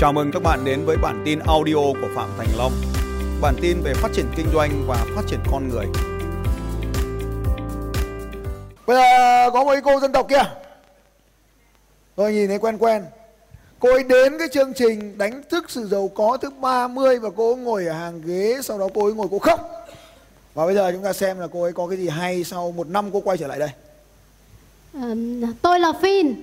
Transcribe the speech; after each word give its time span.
Chào 0.00 0.12
mừng 0.12 0.30
các 0.32 0.42
bạn 0.42 0.64
đến 0.64 0.84
với 0.84 0.96
bản 0.96 1.22
tin 1.24 1.38
audio 1.38 1.74
của 1.74 2.08
Phạm 2.14 2.28
Thành 2.38 2.48
Long. 2.58 2.72
Bản 3.40 3.54
tin 3.62 3.80
về 3.82 3.94
phát 3.94 4.08
triển 4.14 4.26
kinh 4.36 4.46
doanh 4.52 4.84
và 4.86 5.06
phát 5.16 5.22
triển 5.26 5.40
con 5.50 5.68
người. 5.68 5.86
Bây 8.86 8.96
giờ 8.96 9.50
có 9.52 9.64
một 9.64 9.74
cô 9.84 10.00
dân 10.00 10.12
tộc 10.12 10.26
kia. 10.28 10.42
Tôi 12.16 12.32
nhìn 12.32 12.48
thấy 12.48 12.58
quen 12.58 12.78
quen. 12.78 13.04
Cô 13.78 13.90
ấy 13.90 14.04
đến 14.04 14.38
cái 14.38 14.48
chương 14.52 14.72
trình 14.74 15.18
đánh 15.18 15.42
thức 15.50 15.70
sự 15.70 15.86
giàu 15.86 16.10
có 16.14 16.36
thứ 16.36 16.50
30 16.50 17.18
và 17.18 17.28
cô 17.36 17.54
ấy 17.54 17.56
ngồi 17.56 17.86
ở 17.86 17.92
hàng 17.92 18.22
ghế, 18.24 18.58
sau 18.62 18.78
đó 18.78 18.88
cô 18.94 19.04
ấy 19.04 19.14
ngồi 19.14 19.28
cô 19.30 19.38
khóc. 19.38 19.60
Và 20.54 20.66
bây 20.66 20.74
giờ 20.74 20.92
chúng 20.92 21.02
ta 21.02 21.12
xem 21.12 21.38
là 21.38 21.46
cô 21.52 21.62
ấy 21.62 21.72
có 21.72 21.86
cái 21.86 21.98
gì 21.98 22.08
hay 22.08 22.44
sau 22.44 22.72
một 22.72 22.88
năm 22.88 23.10
cô 23.12 23.20
quay 23.20 23.38
trở 23.38 23.46
lại 23.46 23.58
đây. 23.58 23.70
À, 24.94 25.14
tôi 25.62 25.80
là 25.80 25.92
Phin. 26.02 26.34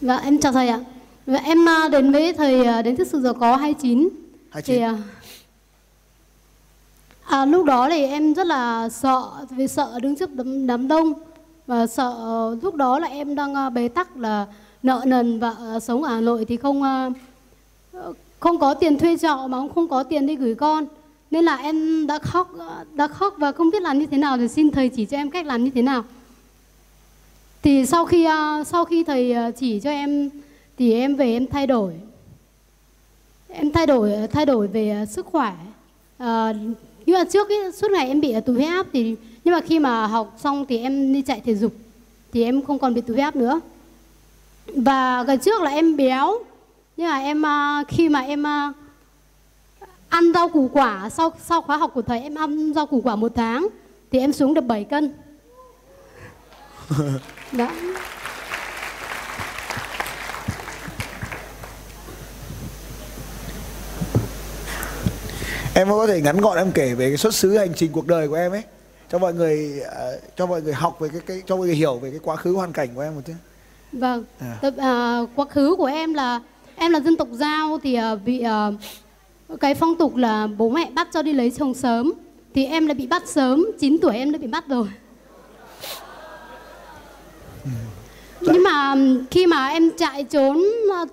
Dạ 0.00 0.16
em 0.16 0.40
chào 0.40 0.52
thầy 0.52 0.68
ạ. 0.68 0.80
Và 1.26 1.38
em 1.38 1.68
à, 1.68 1.88
đến 1.88 2.12
với 2.12 2.32
thầy 2.32 2.64
à, 2.64 2.82
đến 2.82 2.96
thức 2.96 3.06
sự 3.12 3.20
giàu 3.20 3.34
có 3.34 3.56
29. 3.56 4.08
29. 4.50 4.76
Thì 4.76 4.82
à, 4.82 4.98
à, 7.24 7.44
lúc 7.44 7.64
đó 7.64 7.88
thì 7.90 8.04
em 8.04 8.34
rất 8.34 8.46
là 8.46 8.88
sợ 8.88 9.30
vì 9.50 9.68
sợ 9.68 9.98
đứng 10.02 10.16
trước 10.16 10.34
đám, 10.34 10.66
đám 10.66 10.88
đông 10.88 11.12
và 11.66 11.86
sợ 11.86 12.14
lúc 12.62 12.74
đó 12.74 12.98
là 12.98 13.08
em 13.08 13.34
đang 13.34 13.74
bế 13.74 13.88
tắc 13.88 14.16
là 14.16 14.46
nợ 14.82 15.02
nần 15.06 15.40
và 15.40 15.80
sống 15.82 16.02
ở 16.02 16.14
Hà 16.14 16.20
Nội 16.20 16.44
thì 16.44 16.56
không 16.56 16.82
không 18.40 18.58
có 18.58 18.74
tiền 18.74 18.98
thuê 18.98 19.16
trọ 19.16 19.46
mà 19.46 19.58
cũng 19.58 19.74
không 19.74 19.88
có 19.88 20.02
tiền 20.02 20.26
đi 20.26 20.36
gửi 20.36 20.54
con 20.54 20.86
nên 21.30 21.44
là 21.44 21.56
em 21.56 22.06
đã 22.06 22.18
khóc 22.18 22.50
đã 22.94 23.08
khóc 23.08 23.34
và 23.38 23.52
không 23.52 23.70
biết 23.70 23.82
làm 23.82 23.98
như 23.98 24.06
thế 24.06 24.18
nào 24.18 24.36
thì 24.36 24.48
xin 24.48 24.70
thầy 24.70 24.88
chỉ 24.88 25.06
cho 25.06 25.16
em 25.16 25.30
cách 25.30 25.46
làm 25.46 25.64
như 25.64 25.70
thế 25.74 25.82
nào 25.82 26.04
thì 27.62 27.86
sau 27.86 28.06
khi 28.06 28.26
sau 28.66 28.84
khi 28.84 29.04
thầy 29.04 29.34
chỉ 29.56 29.80
cho 29.80 29.90
em 29.90 30.30
thì 30.78 30.92
em 30.92 31.16
về 31.16 31.32
em 31.32 31.46
thay 31.46 31.66
đổi. 31.66 31.92
Em 33.48 33.72
thay 33.72 33.86
đổi 33.86 34.12
thay 34.32 34.46
đổi 34.46 34.66
về 34.66 34.90
à, 34.90 35.06
sức 35.06 35.26
khỏe. 35.26 35.52
À, 36.18 36.52
nhưng 37.06 37.18
mà 37.18 37.24
trước 37.24 37.48
ấy, 37.48 37.72
suốt 37.72 37.90
ngày 37.90 38.08
em 38.08 38.20
bị 38.20 38.34
tụt 38.46 38.56
huyết 38.56 38.68
áp 38.68 38.86
thì 38.92 39.16
nhưng 39.44 39.54
mà 39.54 39.60
khi 39.60 39.78
mà 39.78 40.06
học 40.06 40.34
xong 40.38 40.66
thì 40.68 40.78
em 40.78 41.12
đi 41.12 41.22
chạy 41.22 41.40
thể 41.44 41.54
dục 41.54 41.72
thì 42.32 42.44
em 42.44 42.62
không 42.62 42.78
còn 42.78 42.94
bị 42.94 43.00
tụt 43.00 43.16
huyết 43.16 43.24
áp 43.24 43.36
nữa. 43.36 43.60
Và 44.66 45.22
gần 45.22 45.38
trước 45.38 45.62
là 45.62 45.70
em 45.70 45.96
béo 45.96 46.38
nhưng 46.96 47.08
mà 47.08 47.18
em 47.18 47.46
à, 47.46 47.84
khi 47.88 48.08
mà 48.08 48.20
em 48.20 48.46
à, 48.46 48.72
ăn 50.08 50.32
rau 50.32 50.48
củ 50.48 50.70
quả 50.72 51.10
sau 51.10 51.32
sau 51.44 51.62
khóa 51.62 51.76
học 51.76 51.90
của 51.94 52.02
thầy 52.02 52.20
em 52.20 52.34
ăn 52.34 52.72
rau 52.74 52.86
củ 52.86 53.00
quả 53.00 53.16
một 53.16 53.32
tháng 53.34 53.68
thì 54.12 54.18
em 54.18 54.32
xuống 54.32 54.54
được 54.54 54.64
7 54.64 54.84
cân. 54.84 55.12
Đó. 57.52 57.70
Em 65.76 65.88
có 65.90 66.06
thể 66.06 66.20
ngắn 66.20 66.40
gọn 66.40 66.56
em 66.56 66.72
kể 66.72 66.94
về 66.94 67.08
cái 67.08 67.16
xuất 67.16 67.34
xứ 67.34 67.58
hành 67.58 67.74
trình 67.76 67.92
cuộc 67.92 68.06
đời 68.06 68.28
của 68.28 68.34
em 68.34 68.52
ấy 68.52 68.62
cho 69.10 69.18
mọi 69.18 69.34
người 69.34 69.80
ờ, 69.80 70.20
cho 70.36 70.46
mọi 70.46 70.62
người 70.62 70.72
học 70.72 71.00
về 71.00 71.08
cái, 71.08 71.20
cái 71.26 71.42
cho 71.46 71.56
mọi 71.56 71.66
người 71.66 71.76
hiểu 71.76 71.94
về 71.94 72.10
cái 72.10 72.20
quá 72.22 72.36
khứ 72.36 72.52
hoàn 72.52 72.72
cảnh 72.72 72.88
của 72.94 73.00
em 73.00 73.14
một 73.14 73.20
chút. 73.26 73.32
Vâng. 73.92 74.24
À. 74.40 74.58
Tập, 74.62 74.74
à, 74.78 75.20
quá 75.34 75.46
khứ 75.50 75.74
của 75.78 75.86
em 75.86 76.14
là 76.14 76.40
em 76.76 76.92
là 76.92 77.00
dân 77.00 77.16
tộc 77.16 77.28
Giao 77.32 77.78
thì 77.82 77.94
à, 77.94 78.14
bị 78.14 78.40
à, 78.40 78.70
cái 79.60 79.74
phong 79.74 79.96
tục 79.98 80.16
là 80.16 80.46
bố 80.46 80.68
mẹ 80.68 80.90
bắt 80.94 81.08
cho 81.12 81.22
đi 81.22 81.32
lấy 81.32 81.50
chồng 81.50 81.74
sớm 81.74 82.12
thì 82.54 82.66
em 82.66 82.86
lại 82.86 82.94
bị 82.94 83.06
bắt 83.06 83.22
sớm 83.26 83.66
9 83.80 83.98
tuổi 84.02 84.14
em 84.14 84.32
đã 84.32 84.38
bị 84.38 84.46
bắt 84.46 84.64
rồi. 84.68 84.86
Nhưng 88.40 88.62
mà 88.62 88.94
khi 89.30 89.46
mà 89.46 89.68
em 89.68 89.90
chạy 89.98 90.24
trốn 90.24 90.64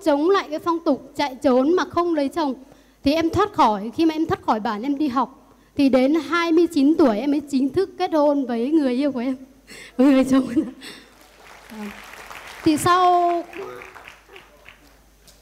chống 0.04 0.30
lại 0.30 0.46
cái 0.50 0.58
phong 0.58 0.78
tục 0.84 1.12
chạy 1.16 1.34
trốn 1.34 1.76
mà 1.76 1.84
không 1.90 2.14
lấy 2.14 2.28
chồng 2.28 2.54
thì 3.04 3.12
em 3.12 3.30
thoát 3.30 3.52
khỏi, 3.52 3.90
khi 3.96 4.06
mà 4.06 4.14
em 4.14 4.26
thoát 4.26 4.42
khỏi 4.42 4.60
bản 4.60 4.82
em 4.82 4.98
đi 4.98 5.08
học, 5.08 5.56
thì 5.76 5.88
đến 5.88 6.14
29 6.14 6.94
tuổi 6.98 7.18
em 7.18 7.30
mới 7.30 7.40
chính 7.40 7.68
thức 7.68 7.90
kết 7.98 8.12
hôn 8.12 8.46
với 8.46 8.70
người 8.70 8.94
yêu 8.94 9.12
của 9.12 9.20
em, 9.20 9.36
với 9.96 10.06
người 10.06 10.24
chồng 10.24 10.46
vâng. 11.70 11.90
thì 12.64 12.76
sau 12.76 13.32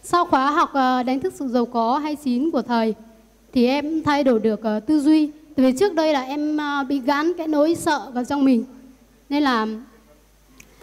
sau 0.02 0.24
khóa 0.24 0.50
học 0.50 0.70
ờ, 0.72 1.02
đánh 1.02 1.20
thức 1.20 1.32
sự 1.36 1.48
giàu 1.48 1.66
có 1.66 1.98
29 1.98 2.50
của 2.50 2.62
thầy 2.62 2.94
thì 3.52 3.66
em 3.66 4.02
thay 4.02 4.24
đổi 4.24 4.40
được 4.40 4.62
ờ, 4.62 4.80
tư 4.80 5.00
duy. 5.00 5.30
Vì 5.56 5.72
trước 5.72 5.94
đây 5.94 6.12
là 6.12 6.22
em 6.22 6.56
ờ, 6.56 6.84
bị 6.88 7.00
gắn 7.00 7.32
cái 7.38 7.48
nỗi 7.48 7.74
sợ 7.74 8.10
vào 8.14 8.24
trong 8.24 8.44
mình. 8.44 8.64
Nên 9.28 9.42
là 9.42 9.66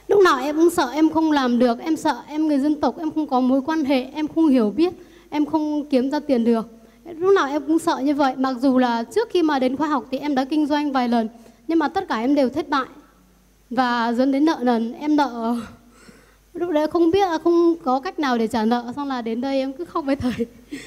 lúc 0.08 0.20
nào 0.24 0.40
em 0.40 0.56
cũng 0.56 0.70
sợ, 0.70 0.90
em 0.94 1.10
không 1.10 1.32
làm 1.32 1.60
được, 1.60 1.80
em 1.80 1.96
sợ 1.96 2.24
em 2.28 2.48
người 2.48 2.60
dân 2.60 2.82
tộc, 2.82 2.96
em 2.98 3.12
không 3.12 3.28
có 3.28 3.40
mối 3.40 3.62
quan 3.62 3.86
hệ, 3.86 4.04
em 4.04 4.28
không 4.28 4.48
hiểu 4.48 4.74
biết 4.76 4.94
em 5.30 5.46
không 5.46 5.86
kiếm 5.90 6.10
ra 6.12 6.20
tiền 6.20 6.44
được. 6.44 6.68
Lúc 7.16 7.34
nào 7.34 7.48
em 7.48 7.62
cũng 7.68 7.80
sợ 7.80 7.98
như 7.98 8.16
vậy, 8.16 8.36
mặc 8.38 8.56
dù 8.62 8.78
là 8.78 9.04
trước 9.04 9.30
khi 9.32 9.44
mà 9.44 9.60
đến 9.60 9.76
khoa 9.76 9.88
học 9.88 10.06
thì 10.12 10.18
em 10.18 10.36
đã 10.36 10.46
kinh 10.46 10.66
doanh 10.66 10.92
vài 10.92 11.10
lần, 11.10 11.30
nhưng 11.68 11.80
mà 11.80 11.88
tất 11.88 12.08
cả 12.08 12.20
em 12.20 12.36
đều 12.36 12.50
thất 12.50 12.70
bại. 12.70 12.86
Và 13.70 14.14
dẫn 14.14 14.32
đến 14.32 14.46
nợ 14.46 14.58
nần, 14.62 14.94
em 14.94 15.16
nợ. 15.16 15.56
Lúc 16.54 16.70
đấy 16.72 16.88
không 16.88 17.12
biết 17.12 17.28
là 17.30 17.38
không 17.38 17.76
có 17.84 18.00
cách 18.00 18.20
nào 18.20 18.38
để 18.38 18.48
trả 18.48 18.66
nợ, 18.66 18.94
xong 18.96 19.08
là 19.08 19.22
đến 19.22 19.42
đây 19.42 19.60
em 19.60 19.74
cứ 19.74 19.86
khóc 19.86 20.06
với 20.06 20.16
thầy. 20.16 20.46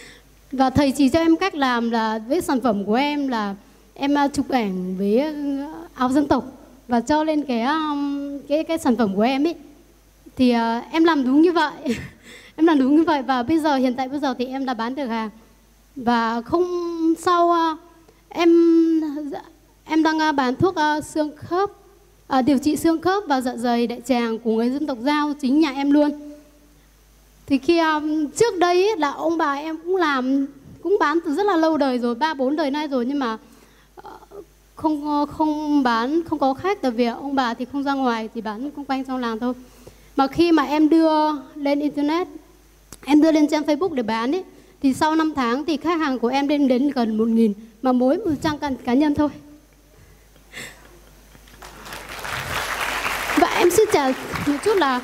Và 0.52 0.70
thầy 0.70 0.92
chỉ 0.92 1.08
cho 1.08 1.20
em 1.20 1.36
cách 1.36 1.54
làm 1.54 1.90
là 1.90 2.18
với 2.18 2.40
sản 2.40 2.60
phẩm 2.60 2.84
của 2.84 2.94
em 2.94 3.28
là 3.28 3.54
em 3.94 4.18
à, 4.18 4.28
chụp 4.28 4.48
ảnh 4.48 4.96
với 4.98 5.18
à, 5.18 5.32
áo 5.94 6.08
dân 6.08 6.26
tộc 6.26 6.44
và 6.88 7.00
cho 7.00 7.24
lên 7.24 7.42
cái 7.42 7.60
à, 7.60 7.78
cái 8.48 8.64
cái 8.64 8.78
sản 8.78 8.96
phẩm 8.96 9.16
của 9.16 9.22
em 9.22 9.46
ấy. 9.46 9.54
Thì 10.36 10.50
em 10.92 11.04
làm 11.04 11.24
đúng 11.24 11.42
như 11.42 11.52
vậy. 11.52 11.72
em 12.60 12.66
làm 12.66 12.78
đúng 12.78 12.96
như 12.96 13.02
vậy 13.02 13.22
và 13.22 13.42
bây 13.42 13.58
giờ 13.58 13.76
hiện 13.76 13.94
tại 13.94 14.08
bây 14.08 14.20
giờ 14.20 14.34
thì 14.38 14.46
em 14.46 14.66
đã 14.66 14.74
bán 14.74 14.94
được 14.94 15.06
hàng. 15.06 15.30
Và 15.96 16.40
không 16.40 16.64
sau 17.18 17.50
à, 17.52 17.76
em 18.28 18.50
em 19.84 20.02
đang 20.02 20.18
à, 20.18 20.32
bán 20.32 20.56
thuốc 20.56 20.74
à, 20.74 21.00
xương 21.00 21.36
khớp 21.36 21.70
à, 22.28 22.42
điều 22.42 22.58
trị 22.58 22.76
xương 22.76 23.00
khớp 23.00 23.22
và 23.26 23.40
dạ 23.40 23.56
dày 23.56 23.86
đại 23.86 24.00
tràng 24.00 24.38
của 24.38 24.52
người 24.52 24.70
dân 24.70 24.86
tộc 24.86 24.98
giao 25.00 25.32
chính 25.40 25.60
nhà 25.60 25.70
em 25.70 25.90
luôn. 25.90 26.10
Thì 27.46 27.58
khi 27.58 27.78
um, 27.78 28.30
trước 28.30 28.58
đây 28.58 28.88
ấy, 28.88 28.96
là 28.96 29.10
ông 29.10 29.38
bà 29.38 29.54
em 29.54 29.76
cũng 29.84 29.96
làm 29.96 30.46
cũng 30.82 30.96
bán 31.00 31.18
từ 31.24 31.34
rất 31.34 31.46
là 31.46 31.56
lâu 31.56 31.76
đời 31.76 31.98
rồi 31.98 32.14
ba 32.14 32.34
bốn 32.34 32.56
đời 32.56 32.70
nay 32.70 32.88
rồi 32.88 33.06
nhưng 33.06 33.18
mà 33.18 33.38
ờ, 33.96 34.10
không 34.74 35.08
ờ, 35.08 35.26
không 35.26 35.82
bán 35.82 36.20
không 36.24 36.38
có 36.38 36.54
khách. 36.54 36.82
Tại 36.82 36.90
vì 36.90 37.04
ông 37.06 37.34
bà 37.34 37.54
thì 37.54 37.64
không 37.72 37.82
ra 37.82 37.94
ngoài 37.94 38.28
thì 38.34 38.40
bán 38.40 38.70
cũng 38.70 38.84
quanh 38.84 39.04
trong 39.04 39.18
làng 39.18 39.38
thôi. 39.38 39.54
Mà 40.16 40.26
khi 40.26 40.52
mà 40.52 40.62
em 40.62 40.88
đưa 40.88 41.32
lên 41.54 41.80
internet 41.80 42.28
em 43.04 43.20
đưa 43.20 43.32
lên 43.32 43.48
trang 43.48 43.62
facebook 43.62 43.94
để 43.94 44.02
bán 44.02 44.34
ấy. 44.34 44.44
Thì 44.82 44.94
sau 44.94 45.16
5 45.16 45.32
tháng 45.36 45.64
thì 45.64 45.76
khách 45.76 46.00
hàng 46.00 46.18
của 46.18 46.28
em 46.28 46.48
lên 46.48 46.68
đến 46.68 46.90
gần 46.90 47.18
một 47.18 47.28
nghìn 47.28 47.54
mà 47.82 47.92
mỗi 47.92 48.18
một 48.18 48.30
trang 48.42 48.58
cá, 48.58 48.70
cá 48.84 48.94
nhân 48.94 49.14
thôi. 49.14 49.28
Và 53.36 53.48
em 53.58 53.70
xin 53.70 53.88
trả 53.92 54.12
một 54.46 54.56
chút 54.64 54.76
là 54.76 55.00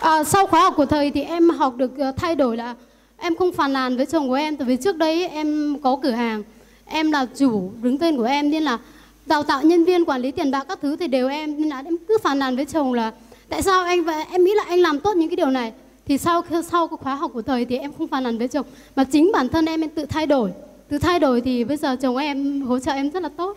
à, 0.00 0.24
sau 0.24 0.46
khóa 0.46 0.60
học 0.60 0.74
của 0.76 0.86
thầy 0.86 1.10
thì 1.10 1.22
em 1.22 1.50
học 1.50 1.76
được 1.76 1.98
ờ, 1.98 2.12
thay 2.16 2.34
đổi 2.34 2.56
là 2.56 2.74
em 3.16 3.36
không 3.36 3.52
phàn 3.52 3.72
nàn 3.72 3.96
với 3.96 4.06
chồng 4.06 4.28
của 4.28 4.34
em. 4.34 4.56
Tại 4.56 4.68
vì 4.68 4.76
trước 4.76 4.96
đây 4.96 5.28
em 5.28 5.78
có 5.82 5.98
cửa 6.02 6.10
hàng 6.10 6.42
em 6.84 7.12
là 7.12 7.26
chủ 7.36 7.72
đứng 7.82 7.98
tên 7.98 8.16
của 8.16 8.24
em 8.24 8.50
nên 8.50 8.62
là 8.62 8.78
đào 9.26 9.42
tạo 9.42 9.62
nhân 9.62 9.84
viên 9.84 10.04
quản 10.04 10.20
lý 10.20 10.30
tiền 10.30 10.50
bạc 10.50 10.64
các 10.68 10.78
thứ 10.82 10.96
thì 10.96 11.06
đều 11.06 11.28
em. 11.28 11.60
Nên 11.60 11.68
là 11.68 11.82
em 11.84 11.96
cứ 12.08 12.18
phàn 12.22 12.38
nàn 12.38 12.56
với 12.56 12.64
chồng 12.64 12.92
là 12.92 13.12
tại 13.48 13.62
sao 13.62 13.84
anh 13.84 14.04
và 14.04 14.24
em 14.30 14.44
nghĩ 14.44 14.52
là 14.54 14.64
anh 14.68 14.78
làm 14.78 15.00
tốt 15.00 15.16
những 15.16 15.28
cái 15.28 15.36
điều 15.36 15.50
này? 15.50 15.72
Thì 16.06 16.18
sau 16.18 16.42
sau 16.70 16.88
cái 16.88 16.96
khóa 17.02 17.14
học 17.14 17.30
của 17.34 17.42
thầy 17.42 17.64
thì 17.64 17.78
em 17.78 17.92
không 17.98 18.08
phàn 18.08 18.24
nàn 18.24 18.38
với 18.38 18.48
chồng. 18.48 18.66
Mà 18.96 19.04
chính 19.04 19.32
bản 19.32 19.48
thân 19.48 19.66
em 19.66 19.80
em 19.80 19.90
tự 19.90 20.04
thay 20.04 20.26
đổi. 20.26 20.50
Tự 20.88 20.98
thay 20.98 21.18
đổi 21.18 21.40
thì 21.40 21.64
bây 21.64 21.76
giờ 21.76 21.96
chồng 21.96 22.16
em 22.16 22.62
hỗ 22.62 22.78
trợ 22.78 22.92
em 22.92 23.10
rất 23.10 23.22
là 23.22 23.28
tốt. 23.36 23.56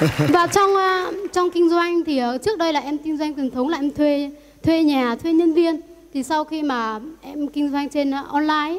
Và 0.28 0.46
trong 0.46 0.74
ờ, 0.74 1.12
trong 1.32 1.50
kinh 1.50 1.70
doanh 1.70 2.04
thì 2.04 2.18
ờ, 2.18 2.38
trước 2.38 2.58
đây 2.58 2.72
là 2.72 2.80
em 2.80 2.98
kinh 2.98 3.16
doanh 3.16 3.34
truyền 3.34 3.50
thống 3.50 3.68
là 3.68 3.78
em 3.78 3.90
thuê 3.90 4.30
thuê 4.62 4.82
nhà 4.82 5.16
thuê 5.16 5.32
nhân 5.32 5.54
viên. 5.54 5.80
Thì 6.14 6.22
sau 6.22 6.44
khi 6.44 6.62
mà 6.62 7.00
em 7.20 7.48
kinh 7.48 7.72
doanh 7.72 7.88
trên 7.88 8.10
ờ, 8.10 8.24
online 8.28 8.78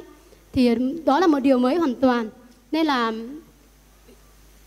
thì 0.53 0.75
đó 1.05 1.19
là 1.19 1.27
một 1.27 1.39
điều 1.39 1.59
mới 1.59 1.75
hoàn 1.75 1.95
toàn. 1.95 2.29
Nên 2.71 2.85
là 2.85 3.11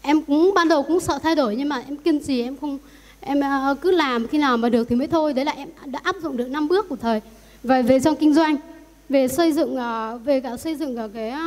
em 0.02 0.22
cũng 0.22 0.54
ban 0.54 0.68
đầu 0.68 0.82
cũng 0.82 1.00
sợ 1.00 1.18
thay 1.22 1.34
đổi 1.34 1.56
nhưng 1.56 1.68
mà 1.68 1.82
em 1.88 1.96
kiên 1.96 2.20
trì 2.20 2.42
em 2.42 2.56
không 2.60 2.78
em 3.20 3.40
ờ, 3.40 3.74
cứ 3.80 3.90
làm, 3.90 4.26
khi 4.26 4.38
nào 4.38 4.56
mà 4.56 4.68
được 4.68 4.88
thì 4.88 4.96
mới 4.96 5.06
thôi. 5.06 5.32
Đấy 5.32 5.44
là 5.44 5.52
em 5.52 5.68
đã 5.84 6.00
áp 6.02 6.16
dụng 6.22 6.36
được 6.36 6.48
năm 6.48 6.68
bước 6.68 6.88
của 6.88 6.96
thầy 6.96 7.20
về 7.62 7.82
về 7.82 8.00
trong 8.00 8.16
kinh 8.16 8.34
doanh, 8.34 8.56
về 9.08 9.28
xây 9.28 9.52
dựng 9.52 9.76
ờ, 9.76 10.18
về 10.24 10.40
cả 10.40 10.56
xây 10.56 10.74
dựng 10.76 10.96
cả 10.96 11.08
cái 11.14 11.30
ờ, 11.30 11.42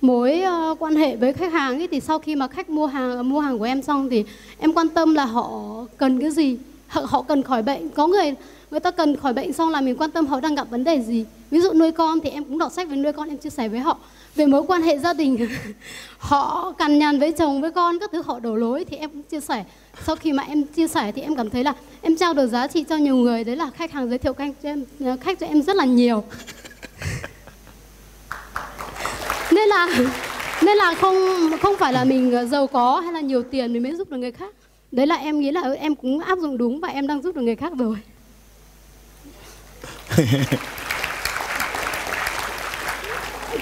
mối 0.00 0.42
quan 0.78 0.96
hệ 0.96 1.16
với 1.16 1.32
khách 1.32 1.52
hàng 1.52 1.80
ấy, 1.80 1.88
thì 1.88 2.00
sau 2.00 2.18
khi 2.18 2.36
mà 2.36 2.48
khách 2.48 2.70
mua 2.70 2.86
hàng 2.86 3.28
mua 3.28 3.40
hàng 3.40 3.58
của 3.58 3.64
em 3.64 3.82
xong 3.82 4.08
thì 4.08 4.24
em 4.58 4.72
quan 4.72 4.88
tâm 4.88 5.14
là 5.14 5.24
họ 5.24 5.50
cần 5.96 6.20
cái 6.20 6.30
gì 6.30 6.58
họ, 6.88 7.02
họ 7.04 7.22
cần 7.22 7.42
khỏi 7.42 7.62
bệnh. 7.62 7.88
Có 7.88 8.06
người 8.06 8.34
người 8.70 8.80
ta 8.80 8.90
cần 8.90 9.16
khỏi 9.16 9.32
bệnh 9.32 9.52
xong 9.52 9.70
là 9.70 9.80
mình 9.80 9.96
quan 9.96 10.10
tâm 10.10 10.26
họ 10.26 10.40
đang 10.40 10.54
gặp 10.54 10.70
vấn 10.70 10.84
đề 10.84 11.00
gì. 11.00 11.24
Ví 11.50 11.60
dụ 11.60 11.72
nuôi 11.72 11.92
con 11.92 12.20
thì 12.20 12.30
em 12.30 12.44
cũng 12.44 12.58
đọc 12.58 12.72
sách 12.72 12.88
về 12.88 12.96
nuôi 12.96 13.12
con 13.12 13.28
em 13.28 13.38
chia 13.38 13.50
sẻ 13.50 13.68
với 13.68 13.80
họ 13.80 13.98
về 14.34 14.46
mối 14.46 14.62
quan 14.68 14.82
hệ 14.82 14.98
gia 14.98 15.12
đình. 15.12 15.48
Họ 16.18 16.72
cằn 16.78 16.98
nhằn 16.98 17.18
với 17.18 17.32
chồng 17.32 17.60
với 17.60 17.70
con 17.70 17.98
các 17.98 18.10
thứ 18.12 18.22
họ 18.26 18.40
đổ 18.40 18.54
lỗi 18.54 18.84
thì 18.90 18.96
em 18.96 19.10
cũng 19.10 19.22
chia 19.22 19.40
sẻ. 19.40 19.64
Sau 20.06 20.16
khi 20.16 20.32
mà 20.32 20.42
em 20.42 20.64
chia 20.64 20.88
sẻ 20.88 21.12
thì 21.12 21.22
em 21.22 21.36
cảm 21.36 21.50
thấy 21.50 21.64
là 21.64 21.74
em 22.02 22.16
trao 22.16 22.34
được 22.34 22.46
giá 22.46 22.66
trị 22.66 22.84
cho 22.88 22.96
nhiều 22.96 23.16
người. 23.16 23.44
Đấy 23.44 23.56
là 23.56 23.70
khách 23.70 23.92
hàng 23.92 24.08
giới 24.08 24.18
thiệu 24.18 24.34
khách 24.34 24.50
cho 24.62 24.68
em 24.68 24.84
ờ, 25.00 25.16
khách 25.20 25.38
cho 25.38 25.46
em 25.46 25.62
rất 25.62 25.76
là 25.76 25.84
nhiều. 25.84 26.24
Nên 29.50 29.68
là 29.68 29.88
nên 30.62 30.76
là 30.76 30.94
không 30.94 31.14
không 31.62 31.76
phải 31.78 31.92
là 31.92 32.04
mình 32.04 32.32
ờ, 32.32 32.44
giàu 32.44 32.66
có 32.66 33.00
hay 33.00 33.12
là 33.12 33.20
nhiều 33.20 33.42
tiền 33.42 33.72
mình 33.72 33.82
mới 33.82 33.94
giúp 33.94 34.10
được 34.10 34.16
người 34.16 34.32
khác 34.32 34.54
đấy 34.92 35.06
là 35.06 35.14
em 35.14 35.40
nghĩ 35.40 35.50
là 35.50 35.62
em 35.78 35.94
cũng 35.94 36.20
áp 36.20 36.38
dụng 36.38 36.58
đúng 36.58 36.80
và 36.80 36.88
em 36.88 37.06
đang 37.06 37.22
giúp 37.22 37.36
được 37.36 37.42
người 37.42 37.56
khác 37.56 37.72
rồi. 37.78 37.96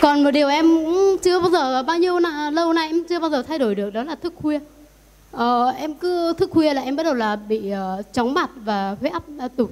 Còn 0.00 0.24
một 0.24 0.30
điều 0.30 0.48
em 0.48 0.68
cũng 0.68 1.16
chưa 1.22 1.40
bao 1.40 1.50
giờ 1.50 1.82
bao 1.82 1.98
nhiêu 1.98 2.18
là, 2.18 2.50
lâu 2.50 2.72
nay 2.72 2.88
em 2.88 3.04
chưa 3.08 3.18
bao 3.18 3.30
giờ 3.30 3.42
thay 3.42 3.58
đổi 3.58 3.74
được 3.74 3.90
đó 3.90 4.02
là 4.02 4.14
thức 4.14 4.34
khuya. 4.36 4.58
Ờ, 5.30 5.68
em 5.78 5.94
cứ 5.94 6.32
thức 6.32 6.50
khuya 6.50 6.74
là 6.74 6.82
em 6.82 6.96
bắt 6.96 7.02
đầu 7.02 7.14
là 7.14 7.36
bị 7.36 7.72
uh, 7.72 8.12
chóng 8.12 8.34
mặt 8.34 8.50
và 8.64 8.96
huyết 9.00 9.12
áp 9.12 9.22
tụt. 9.56 9.70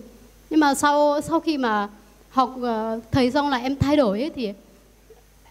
Nhưng 0.50 0.60
mà 0.60 0.74
sau 0.74 1.20
sau 1.20 1.40
khi 1.40 1.58
mà 1.58 1.88
học 2.30 2.54
uh, 2.60 3.02
thầy 3.12 3.30
xong 3.30 3.48
là 3.48 3.56
em 3.56 3.76
thay 3.76 3.96
đổi 3.96 4.20
ấy, 4.20 4.30
thì 4.34 4.52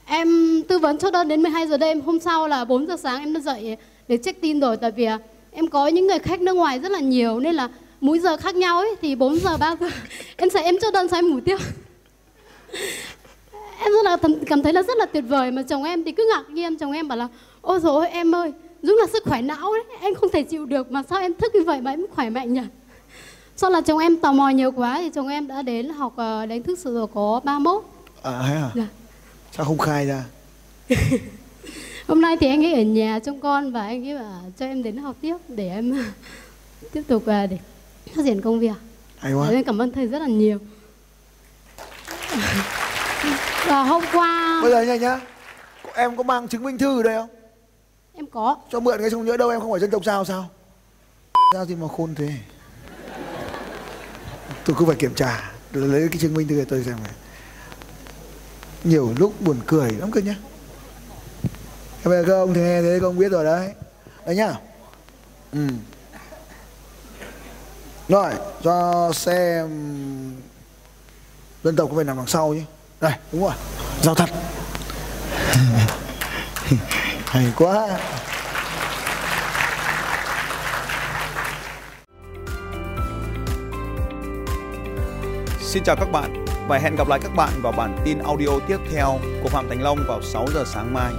em 0.05 0.61
tư 0.67 0.79
vấn 0.79 0.97
cho 0.97 1.11
đơn 1.11 1.27
đến 1.27 1.41
12 1.41 1.67
giờ 1.67 1.77
đêm. 1.77 2.01
Hôm 2.01 2.19
sau 2.19 2.47
là 2.47 2.65
4 2.65 2.87
giờ 2.87 2.97
sáng 2.97 3.19
em 3.19 3.33
đã 3.33 3.39
dậy 3.39 3.77
để 4.07 4.17
check 4.17 4.41
tin 4.41 4.59
rồi 4.59 4.77
tại 4.77 4.91
vì 4.91 5.07
em 5.53 5.67
có 5.67 5.87
những 5.87 6.07
người 6.07 6.19
khách 6.19 6.41
nước 6.41 6.53
ngoài 6.53 6.79
rất 6.79 6.91
là 6.91 6.99
nhiều 6.99 7.39
nên 7.39 7.55
là 7.55 7.69
múi 8.01 8.19
giờ 8.19 8.37
khác 8.37 8.55
nhau 8.55 8.77
ấy 8.77 8.95
thì 9.01 9.15
4 9.15 9.39
giờ 9.39 9.57
3 9.57 9.75
giờ. 9.79 9.87
Em 10.37 10.49
sẽ 10.49 10.61
em 10.61 10.75
cho 10.81 10.91
đơn 10.91 11.07
sáng 11.07 11.29
ngủ 11.29 11.39
tiếp. 11.45 11.57
Em 13.79 13.91
rất 13.91 14.05
là 14.05 14.17
cảm 14.45 14.63
thấy 14.63 14.73
là 14.73 14.83
rất 14.83 14.97
là 14.97 15.05
tuyệt 15.05 15.23
vời 15.27 15.51
mà 15.51 15.63
chồng 15.63 15.83
em 15.83 16.03
thì 16.03 16.11
cứ 16.11 16.29
ngạc 16.35 16.49
nhiên. 16.49 16.77
Chồng 16.77 16.91
em 16.91 17.07
bảo 17.07 17.17
là 17.17 17.27
ôi 17.61 17.79
rồi 17.79 18.09
em 18.09 18.35
ơi 18.35 18.51
đúng 18.81 18.97
là 18.97 19.07
sức 19.13 19.23
khỏe 19.25 19.41
não 19.41 19.71
ấy 19.71 19.83
em 20.01 20.15
không 20.15 20.29
thể 20.29 20.43
chịu 20.43 20.65
được 20.65 20.91
mà 20.91 21.03
sao 21.09 21.19
em 21.19 21.33
thức 21.33 21.55
như 21.55 21.63
vậy 21.63 21.81
mà 21.81 21.91
em 21.91 22.05
khỏe 22.15 22.29
mạnh 22.29 22.53
nhỉ? 22.53 22.61
Sau 23.55 23.69
là 23.69 23.81
chồng 23.81 23.99
em 23.99 24.17
tò 24.17 24.31
mò 24.31 24.49
nhiều 24.49 24.71
quá 24.71 24.97
thì 25.01 25.09
chồng 25.09 25.27
em 25.27 25.47
đã 25.47 25.61
đến 25.61 25.89
học 25.89 26.13
uh, 26.13 26.49
đánh 26.49 26.63
thức 26.63 26.79
sự 26.79 26.95
giàu 26.95 27.07
có 27.07 27.41
31 27.43 27.83
à 28.23 28.31
hay 28.31 28.55
à? 28.55 28.69
Dạ. 28.75 28.87
sao 29.51 29.65
không 29.65 29.77
khai 29.77 30.05
ra 30.05 30.23
hôm 32.13 32.21
nay 32.21 32.37
thì 32.39 32.47
anh 32.47 32.65
ấy 32.65 32.73
ở 32.73 32.81
nhà 32.81 33.19
trông 33.19 33.39
con 33.39 33.71
và 33.71 33.81
anh 33.81 34.07
ấy 34.07 34.15
bảo 34.15 34.41
cho 34.57 34.65
em 34.65 34.83
đến 34.83 34.97
học 34.97 35.15
tiếp 35.21 35.35
để 35.47 35.69
em 35.69 36.05
tiếp 36.93 37.01
tục 37.07 37.23
uh, 37.23 37.27
để 37.27 37.57
phát 38.15 38.21
triển 38.25 38.41
công 38.41 38.59
việc. 38.59 38.75
Hay 39.17 39.33
quá. 39.33 39.51
Cảm 39.65 39.81
ơn 39.81 39.91
thầy 39.91 40.07
rất 40.07 40.19
là 40.19 40.27
nhiều. 40.27 40.57
Và 43.67 43.83
hôm 43.83 44.03
qua 44.13 44.59
bây 44.61 44.71
giờ 44.71 44.81
nha 44.81 44.95
nhá. 44.95 45.21
Em 45.93 46.17
có 46.17 46.23
mang 46.23 46.47
chứng 46.47 46.63
minh 46.63 46.77
thư 46.77 46.99
ở 46.99 47.03
đây 47.03 47.15
không? 47.15 47.29
Em 48.13 48.25
có. 48.25 48.57
Cho 48.71 48.79
mượn 48.79 48.99
cái 49.01 49.09
không 49.09 49.25
nhớ 49.25 49.37
đâu 49.37 49.49
em 49.49 49.59
không 49.59 49.71
phải 49.71 49.79
dân 49.79 49.89
tộc 49.89 50.05
sao 50.05 50.25
sao? 50.25 50.49
Sao 51.53 51.65
gì 51.65 51.75
mà 51.75 51.87
khôn 51.97 52.15
thế? 52.15 52.29
Tôi 54.65 54.75
cứ 54.79 54.85
phải 54.85 54.95
kiểm 54.95 55.13
tra 55.15 55.51
lấy 55.71 56.07
cái 56.11 56.17
chứng 56.19 56.33
minh 56.33 56.47
thư 56.47 56.57
để 56.57 56.65
tôi 56.65 56.83
xem 56.83 56.95
này. 57.03 57.13
Nhiều 58.83 59.13
lúc 59.17 59.41
buồn 59.41 59.57
cười 59.65 59.91
lắm 59.91 60.11
cơ 60.11 60.21
nhá 60.21 60.35
bây 62.09 62.21
giờ 62.21 62.23
các 62.27 62.33
ông 62.33 62.53
thì 62.53 62.61
nghe 62.61 62.81
thế 62.81 62.97
các 63.01 63.07
ông 63.07 63.17
biết 63.17 63.29
rồi 63.29 63.45
đấy. 63.45 63.69
Đấy 64.25 64.35
nhá. 64.35 64.53
Ừ. 65.51 65.67
Rồi 68.09 68.31
cho 68.63 69.11
xem 69.13 69.67
dân 71.63 71.75
tộc 71.75 71.89
có 71.89 71.95
phải 71.95 72.05
nằm 72.05 72.17
đằng 72.17 72.27
sau 72.27 72.53
chứ 72.53 72.61
đây 73.01 73.13
đúng 73.31 73.41
rồi 73.41 73.53
giao 74.01 74.15
thật. 74.15 74.29
Hay 77.25 77.45
quá. 77.57 77.99
Xin 85.61 85.83
chào 85.83 85.95
các 85.95 86.11
bạn. 86.11 86.45
Và 86.67 86.77
hẹn 86.77 86.95
gặp 86.95 87.07
lại 87.07 87.19
các 87.23 87.35
bạn 87.35 87.49
vào 87.61 87.71
bản 87.71 87.97
tin 88.05 88.19
audio 88.19 88.49
tiếp 88.67 88.77
theo 88.91 89.19
của 89.43 89.49
Phạm 89.49 89.69
Thành 89.69 89.81
Long 89.81 90.05
vào 90.07 90.21
6 90.21 90.47
giờ 90.53 90.63
sáng 90.73 90.93
mai. 90.93 91.13